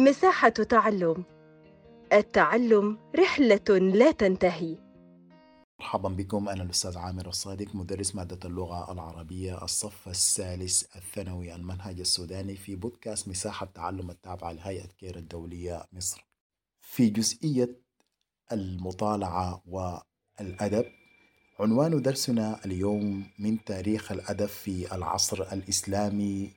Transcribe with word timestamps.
مساحة 0.00 0.48
تعلم. 0.48 1.24
التعلم 2.12 2.98
رحلة 3.16 3.78
لا 3.78 4.10
تنتهي. 4.10 4.76
مرحبا 5.80 6.08
بكم 6.08 6.48
أنا 6.48 6.62
الأستاذ 6.62 6.98
عامر 6.98 7.28
الصادق 7.28 7.74
مدرس 7.74 8.14
مادة 8.14 8.48
اللغة 8.48 8.92
العربية 8.92 9.64
الصف 9.64 10.08
الثالث 10.08 10.96
الثانوي 10.96 11.54
المنهج 11.54 12.00
السوداني 12.00 12.56
في 12.56 12.76
بودكاست 12.76 13.28
مساحة 13.28 13.66
تعلم 13.66 14.10
التابعة 14.10 14.52
لهيئة 14.52 14.86
كير 14.86 15.16
الدولية 15.16 15.84
مصر. 15.92 16.26
في 16.80 17.08
جزئية 17.08 17.76
المطالعة 18.52 19.62
والأدب 19.66 20.84
عنوان 21.60 22.02
درسنا 22.02 22.64
اليوم 22.64 23.26
من 23.38 23.64
تاريخ 23.64 24.12
الأدب 24.12 24.46
في 24.46 24.94
العصر 24.94 25.52
الإسلامي 25.52 26.50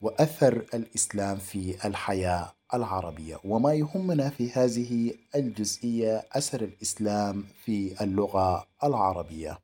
وأثر 0.00 0.66
الإسلام 0.74 1.36
في 1.36 1.86
الحياة. 1.88 2.57
العربية 2.74 3.38
وما 3.44 3.74
يهمنا 3.74 4.30
في 4.30 4.50
هذه 4.50 5.14
الجزئية 5.34 6.26
أثر 6.32 6.60
الإسلام 6.62 7.44
في 7.64 8.04
اللغة 8.04 8.66
العربية. 8.84 9.58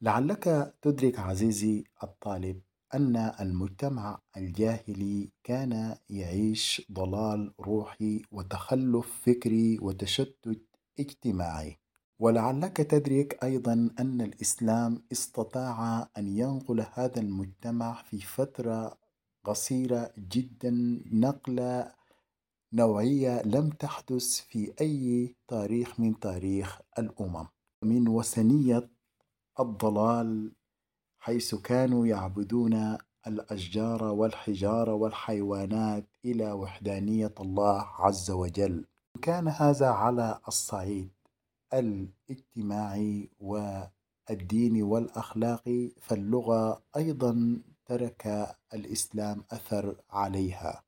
لعلك 0.00 0.74
تدرك 0.82 1.18
عزيزي 1.18 1.84
الطالب 2.02 2.60
أن 2.94 3.16
المجتمع 3.16 4.20
الجاهلي 4.36 5.30
كان 5.44 5.96
يعيش 6.10 6.86
ضلال 6.92 7.54
روحي 7.60 8.22
وتخلف 8.32 9.20
فكري 9.22 9.78
وتشتت 9.82 10.62
اجتماعي. 11.00 11.78
ولعلك 12.18 12.76
تدرك 12.76 13.44
أيضا 13.44 13.90
أن 13.98 14.20
الإسلام 14.20 15.02
استطاع 15.12 16.08
أن 16.18 16.38
ينقل 16.38 16.86
هذا 16.94 17.20
المجتمع 17.20 18.02
في 18.02 18.20
فترة 18.20 18.98
قصيرة 19.44 20.12
جدا 20.18 20.70
نقلة 21.12 21.92
نوعية 22.74 23.42
لم 23.42 23.70
تحدث 23.70 24.40
في 24.40 24.72
أي 24.80 25.34
تاريخ 25.48 26.00
من 26.00 26.18
تاريخ 26.18 26.80
الأمم. 26.98 27.46
من 27.82 28.08
وثنية 28.08 28.90
الضلال 29.60 30.52
حيث 31.18 31.54
كانوا 31.54 32.06
يعبدون 32.06 32.98
الأشجار 33.26 34.04
والحجارة 34.04 34.94
والحيوانات 34.94 36.04
إلى 36.24 36.52
وحدانية 36.52 37.34
الله 37.40 37.86
عز 37.98 38.30
وجل. 38.30 38.84
كان 39.22 39.48
هذا 39.48 39.88
على 39.88 40.40
الصعيد 40.48 41.10
الاجتماعي 41.74 43.30
والديني 43.40 44.82
والأخلاقي 44.82 45.90
فاللغة 46.00 46.82
أيضا 46.96 47.62
ترك 47.86 48.56
الإسلام 48.74 49.44
أثر 49.52 49.96
عليها. 50.10 50.82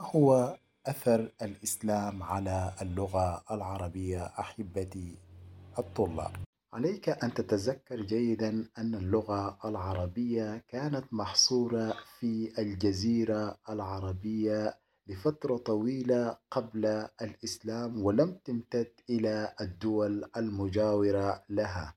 هو 0.00 0.58
أثر 0.88 1.32
الإسلام 1.42 2.22
على 2.22 2.74
اللغة 2.82 3.44
العربية 3.50 4.22
أحبتي 4.22 5.14
الطلاب. 5.78 6.32
عليك 6.72 7.08
أن 7.08 7.34
تتذكر 7.34 8.00
جيدا 8.02 8.68
أن 8.78 8.94
اللغة 8.94 9.58
العربية 9.64 10.64
كانت 10.68 11.04
محصورة 11.12 11.94
في 12.18 12.52
الجزيرة 12.58 13.58
العربية 13.68 14.78
لفترة 15.06 15.56
طويلة 15.56 16.36
قبل 16.50 16.86
الإسلام 17.22 18.02
ولم 18.02 18.38
تمتد 18.44 18.90
إلى 19.10 19.54
الدول 19.60 20.24
المجاورة 20.36 21.42
لها. 21.48 21.94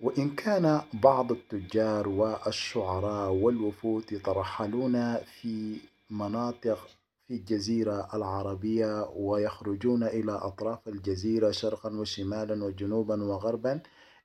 وإن 0.00 0.34
كان 0.34 0.82
بعض 0.92 1.32
التجار 1.32 2.08
والشعراء 2.08 3.30
والوفود 3.32 4.12
يترحلون 4.12 5.16
في 5.16 5.80
مناطق 6.10 6.88
في 7.32 7.38
الجزيرة 7.38 8.08
العربية 8.14 9.08
ويخرجون 9.16 10.02
إلى 10.02 10.32
أطراف 10.32 10.88
الجزيرة 10.88 11.50
شرقا 11.50 11.90
وشمالا 11.96 12.64
وجنوبا 12.64 13.22
وغربا 13.24 13.80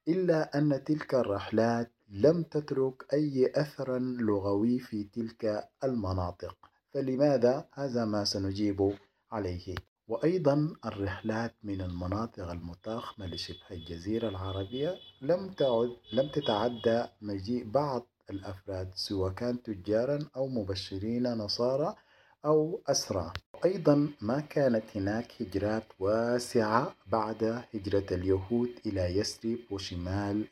إلا 0.08 0.58
أن 0.58 0.84
تلك 0.84 1.16
الرحلات 1.16 1.92
لم 2.10 2.44
تترك 2.44 3.14
أي 3.14 3.52
أثرا 3.56 4.00
لغوي 4.00 4.80
في 4.80 5.04
تلك 5.04 5.70
المناطق 5.84 6.56
فلماذا؟ 6.94 7.66
هذا 7.74 8.06
ما 8.06 8.24
سنجيب 8.24 8.94
عليه 9.32 9.76
وأيضا 10.08 10.74
الرحلات 10.86 11.56
من 11.64 11.82
المناطق 11.82 12.52
المتاخمة 12.52 13.26
لشبه 13.26 13.70
الجزيرة 13.72 14.30
العربية 14.30 14.96
لم 15.22 15.50
تعد 15.50 15.90
لم 16.14 16.28
تتعدى 16.34 17.06
مجيء 17.22 17.70
بعض 17.70 18.08
الأفراد 18.30 18.92
سواء 18.96 19.32
كان 19.32 19.64
تجارا 19.64 20.20
أو 20.36 20.48
مبشرين 20.48 21.24
نصارى 21.24 21.96
أو 22.46 22.82
أسرى. 22.88 23.34
أيضا 23.66 24.10
ما 24.22 24.40
كانت 24.40 24.84
هناك 24.96 25.42
هجرات 25.42 25.84
واسعة 26.00 26.96
بعد 27.08 27.64
هجرة 27.74 28.06
اليهود 28.12 28.70
إلى 28.86 29.18
يثرب 29.18 29.58
وشمال 29.72 30.46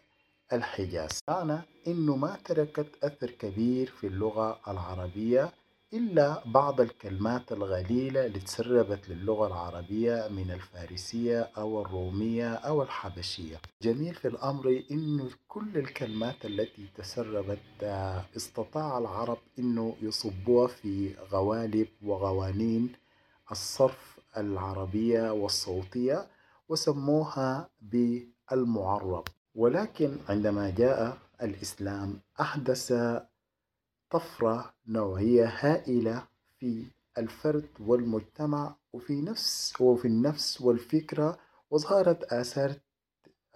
الحجاز. 0.54 1.20
معنى 1.30 1.60
أنه 1.88 2.16
ما 2.16 2.38
تركت 2.46 3.04
أثر 3.04 3.32
كبير 3.32 3.88
في 3.88 4.08
اللغة 4.08 4.60
العربية 4.68 5.52
إلا 5.96 6.44
بعض 6.46 6.82
الكلمات 6.82 7.52
الغليلة 7.52 8.26
اللي 8.26 8.40
تسربت 8.40 9.10
للغة 9.10 9.48
العربية 9.48 10.28
من 10.28 10.52
الفارسية 10.52 11.52
أو 11.58 11.82
الرومية 11.82 12.54
أو 12.54 12.84
الحبشية. 12.84 13.62
جميل 13.82 14.14
في 14.16 14.28
الأمر 14.28 14.84
إنه 14.92 15.30
كل 15.48 15.78
الكلمات 15.78 16.46
التي 16.46 16.88
تسربت 16.96 17.60
آه، 17.84 18.26
استطاع 18.38 18.98
العرب 18.98 19.38
إنه 19.60 19.96
يصبوها 20.02 20.68
في 20.68 21.16
غوالب 21.32 21.88
وغوانين 22.04 22.92
الصرف 23.52 24.20
العربية 24.38 25.32
والصوتية 25.34 26.28
وسموها 26.70 27.70
بالمعرب. 27.82 29.24
ولكن 29.56 30.18
عندما 30.30 30.70
جاء 30.70 31.18
الإسلام 31.42 32.20
أحدث 32.42 32.94
طفرة 34.10 34.74
نوعية 34.88 35.46
هائلة 35.60 36.28
في 36.60 36.86
الفرد 37.18 37.70
والمجتمع 37.80 38.76
وفي 38.94 39.22
نفس 39.22 39.74
وفي 39.82 40.08
النفس 40.08 40.62
والفكرة 40.62 41.38
وظهرت 41.70 42.24
آثار 42.24 42.74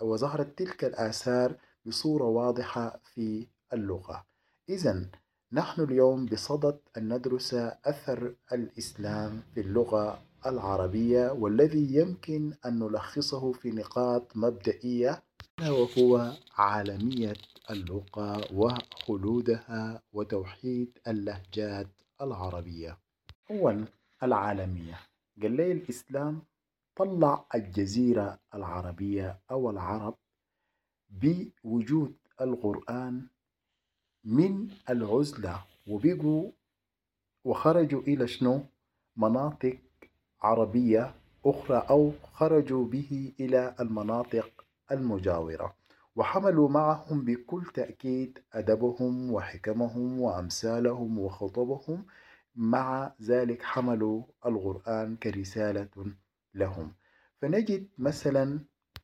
وظهرت 0.02 0.58
تلك 0.58 0.84
الآثار 0.84 1.56
بصورة 1.86 2.24
واضحة 2.24 3.00
في 3.04 3.48
اللغة. 3.74 4.26
إذا 4.70 5.06
نحن 5.52 5.82
اليوم 5.82 6.26
بصدد 6.26 6.80
أن 6.98 7.14
ندرس 7.14 7.54
أثر 7.86 8.36
الإسلام 8.52 9.44
في 9.54 9.62
اللغة 9.62 10.22
العربية 10.46 11.32
والذي 11.32 11.96
يمكن 11.96 12.54
أن 12.66 12.80
نلخصه 12.80 13.52
في 13.52 13.72
نقاط 13.72 14.38
مبدئية 14.38 15.24
وهو 15.62 16.32
عالمية 16.58 17.34
اللغة 17.70 18.54
وخلودها 18.54 20.02
وتوحيد 20.14 20.98
اللهجات 21.08 21.88
العربية. 22.22 22.98
أولا 23.52 23.86
العالمية. 24.24 25.00
قال 25.42 25.52
لي 25.52 25.72
الإسلام 25.72 26.42
طلع 26.96 27.46
الجزيرة 27.56 28.40
العربية 28.56 29.40
أو 29.52 29.70
العرب 29.70 30.16
بوجود 31.10 32.16
القرآن 32.42 33.28
من 34.24 34.70
العزلة 34.90 35.66
وبقوا 35.88 36.52
وخرجوا 37.46 38.02
إلى 38.02 38.28
شنو؟ 38.28 38.66
مناطق 39.18 39.80
عربية 40.42 41.16
أخرى 41.46 41.86
أو 41.90 42.12
خرجوا 42.34 42.86
به 42.86 43.34
إلى 43.40 43.76
المناطق 43.80 44.66
المجاورة 44.92 45.76
وحملوا 46.16 46.70
معهم 46.70 47.26
بكل 47.26 47.66
تأكيد 47.74 48.40
أدبهم 48.54 49.32
وحكمهم 49.32 50.22
وأمثالهم 50.22 51.20
وخطبهم. 51.20 52.06
مع 52.56 53.14
ذلك 53.22 53.62
حملوا 53.64 54.24
القرآن 54.46 55.16
كرسالة 55.16 55.90
لهم. 56.56 56.94
فنجد 57.42 57.88
مثلا 57.98 58.60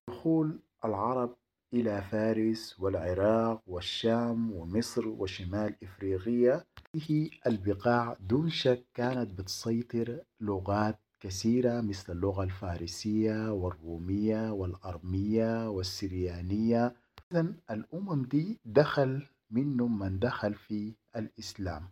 دخول 0.08 0.60
العرب 0.86 1.36
إلى 1.74 2.02
فارس 2.02 2.80
والعراق 2.80 3.62
والشام 3.68 4.52
ومصر 4.52 5.08
وشمال 5.08 5.76
إفريقيا. 5.84 6.64
هذه 6.96 7.30
البقاع 7.48 8.18
دون 8.20 8.50
شك 8.50 8.86
كانت 8.94 9.40
بتسيطر 9.40 10.20
لغات 10.42 11.00
كثيرة 11.26 11.82
مثل 11.82 12.14
اللغة 12.14 12.44
الفارسية 12.44 13.52
والرومية 13.54 14.52
والأرمية 14.52 15.70
والسريانية. 15.70 16.96
إذا 17.32 17.54
الأمم 17.72 18.26
دي 18.26 18.60
دخل 18.66 19.28
منهم 19.50 20.00
من 20.00 20.20
دخل 20.20 20.54
في 20.54 20.94
الإسلام 21.16 21.90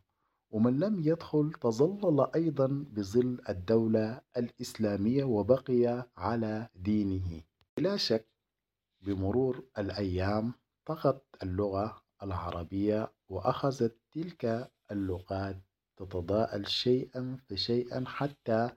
ومن 0.52 0.80
لم 0.80 1.00
يدخل 1.00 1.52
تظلل 1.62 2.28
أيضا 2.36 2.68
بظل 2.68 3.42
الدولة 3.50 4.22
الإسلامية 4.38 5.24
وبقي 5.24 6.08
على 6.18 6.70
دينه. 6.76 7.42
بلا 7.78 7.98
شك 7.98 8.28
بمرور 9.02 9.64
الأيام 9.78 10.54
طغت 10.86 11.24
اللغة 11.44 12.02
العربية 12.24 13.12
وأخذت 13.30 13.98
تلك 14.12 14.72
اللغات 14.92 15.62
تتضاءل 15.98 16.68
شيئا 16.68 17.38
فشيئا 17.50 18.04
حتى 18.08 18.70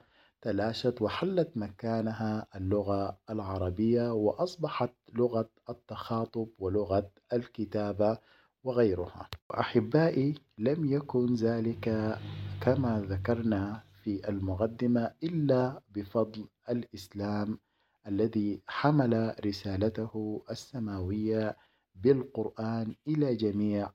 تلاشت 0.46 1.02
وحلت 1.02 1.56
مكانها 1.56 2.46
اللغة 2.56 3.18
العربية 3.30 4.12
وأصبحت 4.12 4.92
لغة 5.14 5.50
التخاطب 5.70 6.48
ولغة 6.58 7.10
الكتابة 7.32 8.18
وغيرها. 8.64 9.28
وأحبائي 9.50 10.34
لم 10.58 10.84
يكن 10.92 11.34
ذلك 11.34 12.18
كما 12.60 13.00
ذكرنا 13.00 13.82
في 14.02 14.28
المقدمة 14.28 15.10
إلا 15.22 15.80
بفضل 15.94 16.48
الإسلام 16.68 17.58
الذي 18.06 18.60
حمل 18.66 19.34
رسالته 19.46 20.42
السماوية 20.50 21.56
بالقرآن 21.94 22.94
إلى 23.08 23.34
جميع 23.34 23.90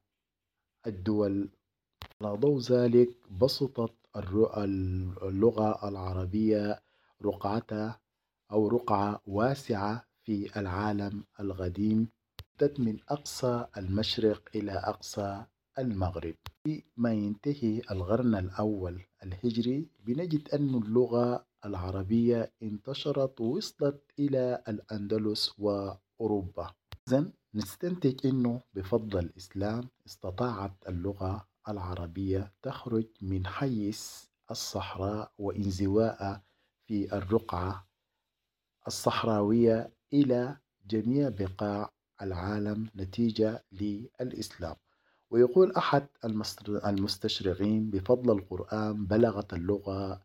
الدول. 0.88 1.50
على 2.22 2.38
ضوء 2.38 2.60
ذلك 2.60 3.10
بسطت 3.42 4.01
اللغة 5.24 5.90
العربية 5.90 6.82
رقعتها 7.26 8.00
أو 8.52 8.68
رقعة 8.68 9.22
واسعة 9.28 10.06
في 10.24 10.60
العالم 10.60 11.24
القديم 11.40 12.08
من 12.80 12.98
أقصى 13.10 13.66
المشرق 13.78 14.50
إلى 14.56 14.72
أقصى 14.72 15.46
المغرب. 15.80 16.36
فيما 16.64 17.14
ينتهي 17.14 17.82
القرن 17.92 18.36
الأول 18.36 19.02
الهجري 19.24 19.90
بنجد 20.06 20.50
أن 20.50 20.76
اللغة 20.76 21.46
العربية 21.66 22.52
انتشرت 22.64 23.42
ووصلت 23.42 24.02
إلى 24.20 24.64
الأندلس 24.68 25.60
وأوروبا. 25.60 26.74
إذن 27.08 27.32
نستنتج 27.56 28.28
أنه 28.28 28.62
بفضل 28.74 29.20
الإسلام 29.20 29.90
استطاعت 30.08 30.74
اللغة 30.90 31.48
العربية 31.70 32.54
تخرج 32.62 33.06
من 33.22 33.48
حيز 33.48 34.30
الصحراء 34.52 35.32
وانزواء 35.38 36.42
في 36.88 37.18
الرقعة 37.18 37.88
الصحراوية 38.88 39.94
إلى 40.14 40.58
جميع 40.88 41.30
بقاع 41.30 41.92
العالم 42.22 42.90
نتيجة 42.96 43.64
للإسلام. 43.72 44.76
ويقول 45.30 45.72
أحد 45.72 46.08
المستشرقين 46.86 47.90
بفضل 47.90 48.32
القرآن 48.38 49.06
بلغت 49.06 49.54
اللغة 49.54 50.22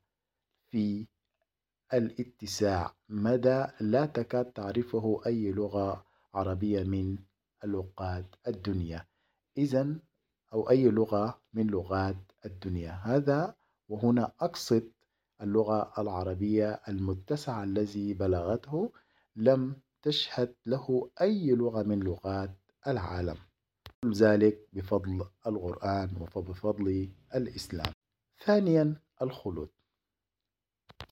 في 0.71 1.07
الاتساع. 1.95 2.95
مدى 3.09 3.67
لا 3.81 4.07
تكاد 4.07 4.45
تعرفه 4.53 5.21
أي 5.27 5.53
لغة 5.53 6.05
عربية 6.35 6.83
من 6.83 7.19
لغات 7.65 8.35
الدنيا؟ 8.47 9.07
إذا 9.59 9.99
أو 10.53 10.71
أي 10.71 10.89
لغة 10.89 11.41
من 11.53 11.67
لغات 11.67 12.33
الدنيا. 12.45 12.91
هذا 12.93 13.55
وهنا 13.89 14.33
أقصد 14.41 14.93
اللغة 15.43 15.93
العربية 15.99 16.81
المتسعة 16.89 17.65
الذي 17.65 18.15
بلغته 18.15 18.93
لم 19.37 19.77
تشهد 20.03 20.55
له 20.67 21.11
أي 21.21 21.51
لغة 21.55 21.83
من 21.83 22.01
لغات 22.01 22.57
العالم. 22.87 23.37
ذلك 24.07 24.69
بفضل 24.73 25.27
القرآن 25.47 26.11
وبفضل 26.37 27.11
الإسلام. 27.35 27.93
ثانيا 28.45 29.01
الخلود. 29.23 29.69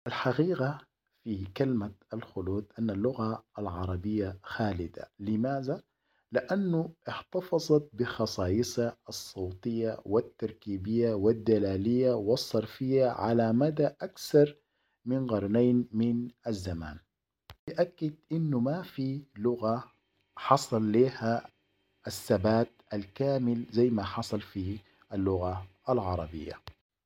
الحقيقة 0.07 0.79
في 1.25 1.45
كلمة 1.45 1.93
الخلود 2.15 2.67
أن 2.79 2.91
اللغة 2.91 3.45
العربية 3.59 4.39
خالدة. 4.43 5.11
لماذا؟ 5.19 5.83
لأنه 6.33 6.93
احتفظت 7.09 7.89
بخصائصها 7.93 8.97
الصوتية 9.09 10.01
والتركيبية 10.05 11.15
والدلالية 11.15 12.13
والصرفية 12.13 13.07
على 13.07 13.53
مدى 13.53 13.87
أكثر 13.87 14.57
من 15.05 15.27
قرنين 15.31 15.89
من 15.93 16.31
الزمان. 16.47 16.99
يأكد 17.69 18.15
أنه 18.33 18.61
ما 18.61 18.83
في 18.83 19.23
لغة 19.39 19.85
حصل 20.37 20.93
لها 20.93 21.51
الثبات 22.07 22.69
الكامل 22.93 23.65
زي 23.71 23.91
ما 23.91 24.03
حصل 24.05 24.41
في 24.41 24.79
اللغة 25.13 25.67
العربية. 25.89 26.53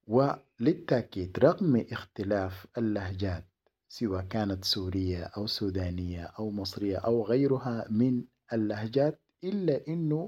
وللتأكيد 0.07 1.39
رغم 1.39 1.87
اختلاف 1.93 2.67
اللهجات 2.79 3.45
سواء 3.89 4.23
كانت 4.25 4.65
سورية 4.65 5.25
أو 5.25 5.47
سودانية 5.47 6.25
أو 6.25 6.51
مصرية 6.51 6.97
أو 6.97 7.25
غيرها 7.25 7.87
من 7.91 8.25
اللهجات 8.53 9.21
إلا 9.45 9.89
أنه 9.89 10.27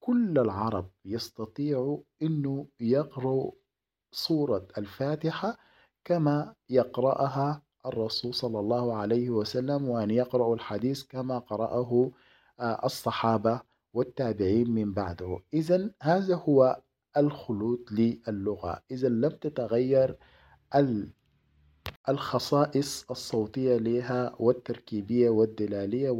كل 0.00 0.38
العرب 0.38 0.90
يستطيعوا 1.04 1.98
أنه 2.22 2.66
يقرأوا 2.80 3.50
سورة 4.12 4.68
الفاتحة 4.78 5.58
كما 6.04 6.54
يقرأها 6.70 7.62
الرسول 7.86 8.34
صلى 8.34 8.60
الله 8.60 8.96
عليه 8.96 9.30
وسلم 9.30 9.88
وأن 9.88 10.10
يقرأوا 10.10 10.54
الحديث 10.54 11.02
كما 11.02 11.38
قرأه 11.38 12.10
آه، 12.60 12.80
الصحابة 12.86 13.60
والتابعين 13.94 14.70
من 14.70 14.92
بعده. 14.92 15.40
إذا 15.54 15.90
هذا 16.02 16.34
هو 16.34 16.80
الخلود 17.16 17.84
للغة. 17.90 18.82
إذا 18.90 19.08
لم 19.08 19.30
تتغير 19.30 20.16
الخصائص 22.08 23.10
الصوتية 23.10 23.76
لها 23.76 24.34
والتركيبية 24.38 25.30
والدلالية 25.30 26.10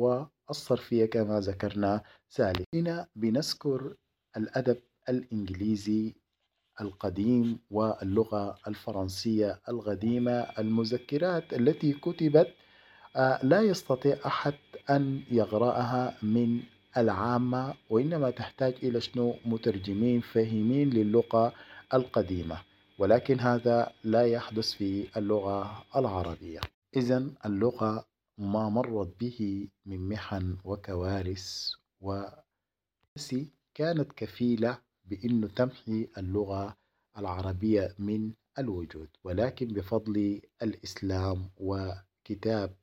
والصرفية 0.48 1.06
كما 1.06 1.40
ذكرنا 1.40 2.02
سالفا 2.28 2.64
هنا 2.74 3.06
بنذكر 3.16 3.94
الأدب 4.36 4.78
الإنجليزي 5.08 6.14
القديم 6.80 7.58
واللغة 7.70 8.58
الفرنسية 8.68 9.60
القديمة 9.68 10.32
المذكرات 10.58 11.52
التي 11.52 11.92
كتبت 11.92 12.54
آه، 13.16 13.46
لا 13.46 13.60
يستطيع 13.62 14.16
أحد 14.26 14.54
أن 14.90 15.22
يقرأها 15.30 16.18
من 16.22 16.60
العامة 16.96 17.74
وإنما 17.90 18.30
تحتاج 18.30 18.74
إلى 18.82 19.00
شنو؟ 19.00 19.34
مترجمين 19.44 20.20
فاهمين 20.20 20.90
للغة 20.90 21.52
القديمة. 21.94 22.58
ولكن 22.98 23.40
هذا 23.40 23.92
لا 24.04 24.26
يحدث 24.26 24.72
في 24.72 25.06
اللغة 25.16 25.84
العربية. 25.96 26.60
إذا 26.96 27.26
اللغة 27.46 28.04
ما 28.38 28.68
مرت 28.68 29.20
به 29.20 29.68
من 29.86 30.08
محن 30.08 30.56
وكوارث 30.64 31.70
و 32.00 32.24
كانت 33.74 34.12
كفيلة 34.12 34.78
بأنه 35.04 35.46
تمحي 35.48 36.08
اللغة 36.18 36.76
العربية 37.18 37.94
من 37.98 38.32
الوجود. 38.58 39.08
ولكن 39.24 39.68
بفضل 39.68 40.40
الإسلام 40.62 41.50
وكتاب 41.56 42.76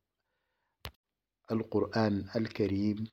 القرآن 1.52 2.26
الكريم 2.36 3.08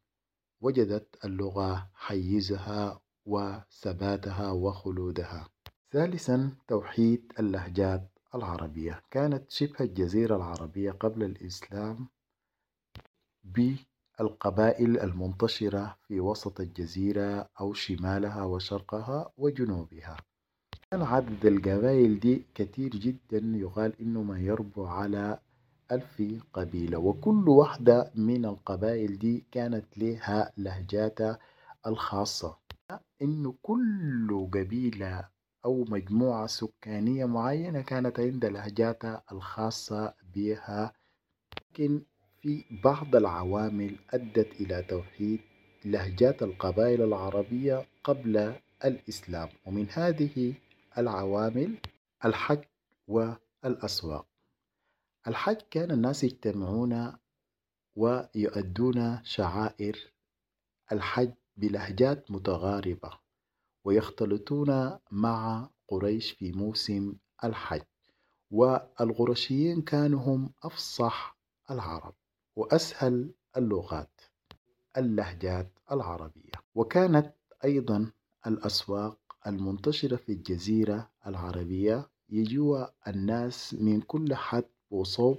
وجدت 0.61 1.25
اللغة 1.25 1.91
حيزها 1.95 3.01
وثباتها 3.27 4.51
وخلودها. 4.51 5.49
ثالثا 5.93 6.57
توحيد 6.69 7.33
اللهجات 7.39 8.11
العربية. 8.35 9.03
كانت 9.11 9.51
شبه 9.51 9.81
الجزيرة 9.81 10.37
العربية 10.37 10.91
قبل 10.91 11.23
الإسلام 11.25 12.09
بالقبائل 13.55 15.01
المنتشرة 15.01 15.97
في 16.09 16.21
وسط 16.21 16.61
الجزيرة 16.61 17.49
أو 17.61 17.73
شمالها 17.73 18.43
وشرقها 18.45 19.33
وجنوبها. 19.37 20.17
كان 20.91 21.03
عدد 21.03 21.47
القبائل 21.47 22.21
دي 22.21 22.47
كثير 22.55 22.91
جدا 22.91 23.39
يقال 23.57 24.01
إنه 24.01 24.23
ما 24.23 24.39
يربو 24.41 24.87
على 24.87 25.39
ألف 25.93 26.23
قبيلة. 26.53 26.99
وكل 26.99 27.49
واحدة 27.49 28.13
من 28.15 28.45
القبائل 28.45 29.19
دي 29.19 29.45
كانت 29.53 29.99
لها 29.99 30.53
لهجاتها 30.57 31.39
الخاصة. 31.87 32.57
إنه 33.23 33.55
كل 33.63 34.49
قبيلة 34.55 35.29
أو 35.65 35.85
مجموعة 35.89 36.47
سكانية 36.47 37.25
معينة 37.25 37.81
كانت 37.81 38.21
عندها 38.21 38.51
لهجاتها 38.51 39.23
الخاصة 39.33 40.15
بها 40.35 40.93
لكن 41.71 42.03
في 42.49 42.65
بعض 42.85 43.17
العوامل 43.17 43.97
أدت 44.11 44.61
إلى 44.61 44.83
توحيد 44.83 45.41
لهجات 45.85 46.43
القبائل 46.43 47.03
العربية 47.03 47.87
قبل 48.05 48.55
الإسلام 48.85 49.49
ومن 49.67 49.87
هذه 49.91 50.55
العوامل 50.99 51.79
الحج 52.25 52.65
والأسواق. 53.09 54.27
الحج 55.27 55.57
كان 55.71 55.91
الناس 55.91 56.25
يجتمعون 56.25 57.13
ويؤدون 57.97 59.25
شعائر 59.25 60.13
الحج 60.93 61.33
بلهجات 61.57 62.31
متغاربة 62.31 63.11
ويختلطون 63.85 64.99
مع 65.11 65.69
قريش 65.89 66.31
في 66.31 66.53
موسم 66.53 67.15
الحج 67.45 67.83
والقرشيين 68.51 69.83
كانوا 69.83 70.21
هم 70.21 70.51
أفصح 70.63 71.39
العرب. 71.71 72.18
وأسهل 72.59 73.31
اللغات 73.57 74.21
اللهجات 74.97 75.71
العربية. 75.93 76.53
وكانت 76.75 77.35
أيضا 77.65 78.11
الأسواق 78.47 79.19
المنتشرة 79.47 80.17
في 80.17 80.33
الجزيرة 80.33 81.09
العربية 81.27 82.09
يجوا 82.31 82.87
الناس 83.11 83.75
من 83.75 84.01
كل 84.01 84.35
حد 84.35 84.65
وصوب 84.91 85.39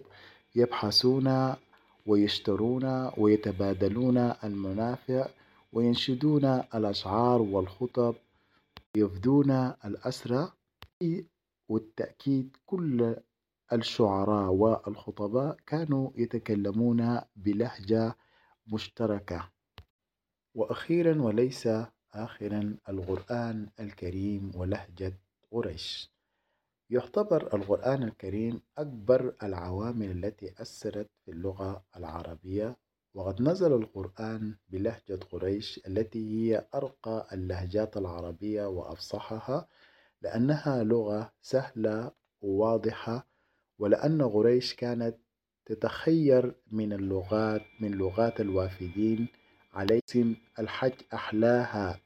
يبحثون 0.56 1.56
ويشترون 2.06 3.12
ويتبادلون 3.18 4.18
المنافع 4.18 5.28
وينشدون 5.74 6.46
الأشعار 6.46 7.42
والخطب 7.42 8.16
يفدون 8.96 9.52
الأسرى 9.86 10.52
والتأكيد 11.70 12.58
كل 12.66 13.16
الشعراء 13.74 14.52
والخطباء 14.52 15.58
كانوا 15.68 16.12
يتكلمون 16.16 17.22
بلهجة 17.36 18.16
مشتركة. 18.68 19.50
وأخيرا 20.56 21.22
وليس 21.22 21.70
آخرا 22.14 22.78
القرآن 22.90 23.70
الكريم 23.80 24.52
ولهجة 24.56 25.14
قريش. 25.52 26.12
يعتبر 26.90 27.54
القرآن 27.54 28.04
الكريم 28.04 28.62
أكبر 28.78 29.36
العوامل 29.44 30.12
التي 30.26 30.62
أثرت 30.62 31.10
في 31.26 31.32
اللغة 31.32 31.84
العربية 31.98 32.78
وقد 33.14 33.42
نزل 33.42 33.74
القرآن 33.74 34.56
بلهجة 34.70 35.20
قريش 35.32 35.82
التي 35.88 36.20
هي 36.54 36.68
أرقى 36.76 37.28
اللهجات 37.34 37.98
العربية 37.98 38.66
وأفصحها 38.68 39.68
لأنها 40.22 40.84
لغة 40.84 41.32
سهلة 41.42 42.12
وواضحة 42.42 43.29
ولأن 43.80 44.22
قريش 44.22 44.74
كانت 44.74 45.16
تتخير 45.66 46.56
من 46.72 46.94
اللغات 46.94 47.62
من 47.80 47.92
لغات 47.92 48.42
الوافدين 48.42 49.28
على 49.74 50.00
اسم 50.10 50.36
الحج 50.60 50.94
أحلاها 51.14 52.00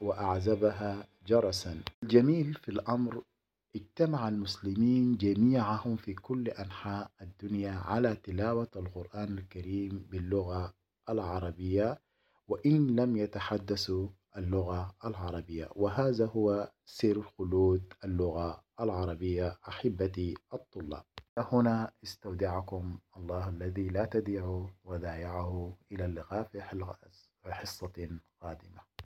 وأعزبها 0.00 1.06
جرسا. 1.26 1.80
الجميل 2.02 2.54
في 2.54 2.68
الأمر 2.68 3.22
اجتمع 3.76 4.28
المسلمين 4.28 5.16
جميعهم 5.16 5.96
في 5.96 6.14
كل 6.14 6.48
أنحاء 6.48 7.10
الدنيا 7.20 7.72
على 7.72 8.16
تلاوة 8.16 8.68
القرآن 8.76 9.38
الكريم 9.38 10.06
باللغة 10.10 10.74
العربية 11.08 11.98
وإن 12.50 12.96
لم 12.96 13.16
يتحدثوا 13.16 14.08
اللغة 14.36 14.94
العربية. 15.04 15.68
وهذا 15.76 16.26
هو 16.26 16.72
سر 16.84 17.22
خلود 17.22 17.92
اللغة 18.04 18.64
العربية 18.80 19.58
أحبتي 19.68 20.34
الطلاب. 20.54 21.04
هنا 21.38 21.92
استودعكم 22.04 22.98
الله 23.16 23.48
الذي 23.48 23.88
لا 23.88 24.04
تضيع 24.04 24.66
ودائعه 24.84 25.76
إلى 25.92 26.04
اللقاء 26.04 26.42
في 26.42 26.62
حصة 27.52 28.18
قادمة. 28.40 28.89